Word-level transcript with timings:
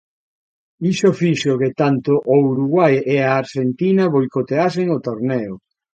Iso 0.91 1.09
fixo 1.21 1.59
que 1.61 1.69
tanto 1.81 2.11
o 2.35 2.37
Uruguai 2.51 2.93
e 3.13 3.15
a 3.21 3.31
Arxentina 3.41 4.11
boicoteasen 4.15 4.87
o 4.97 4.99
torneo. 5.07 5.53